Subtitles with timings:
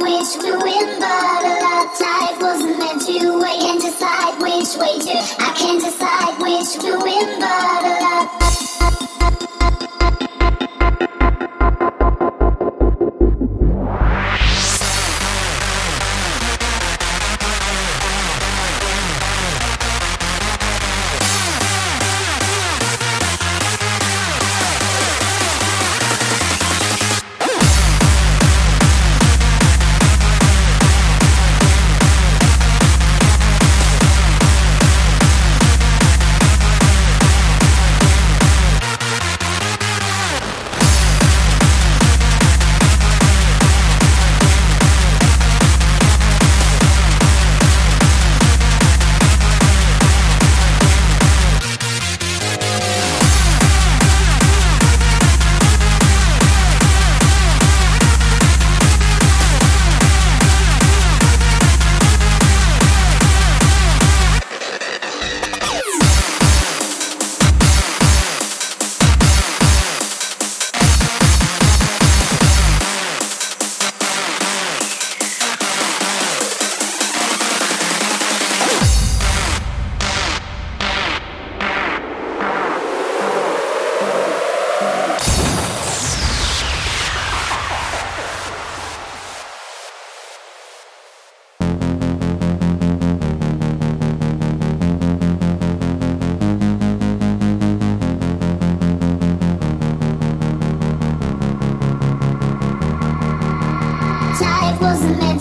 [0.00, 1.48] way should we in but
[3.40, 5.16] I can't decide which way to.
[5.40, 8.67] I can't decide which will win, but a lot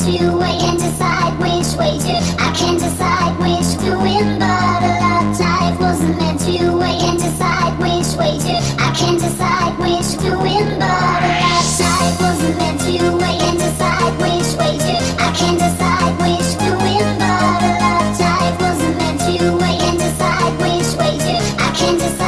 [0.07, 0.39] to.
[0.39, 2.15] I can't decide which way to.
[2.39, 6.79] I can't decide which to win, but a love life wasn't meant to.
[6.79, 8.55] I can't decide which way to.
[8.79, 12.95] I can't decide which to win, but a love life wasn't meant to.
[13.19, 14.95] I can't decide which way to.
[15.19, 19.35] I can't decide which to win, but a love life wasn't meant to.
[19.59, 21.35] I can't decide which way to.
[21.59, 22.26] I can't decide.